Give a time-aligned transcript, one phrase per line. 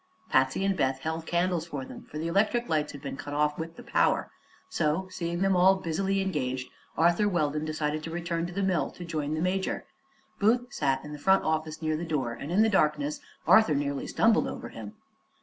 [0.31, 3.59] Patsy and Beth held candles for them, for the electric lights had been cut off
[3.59, 4.31] with the power;
[4.67, 9.05] so, seeing them all busily engaged, Arthur Weldon decided to return to the mill to
[9.05, 9.85] join the Major.
[10.39, 14.07] Booth sat in the front office, near the door, and in the darkness Arthur nearly
[14.07, 14.95] stumbled over him.